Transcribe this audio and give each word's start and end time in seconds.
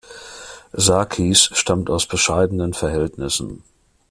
Sarkis 0.73 1.51
stammt 1.53 1.91
aus 1.91 2.07
bescheidenen 2.07 2.73
Verhältnissen. 2.73 3.61